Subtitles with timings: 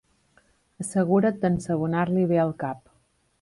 [0.83, 2.83] Assegura't d'ensabonar-li bé el cap.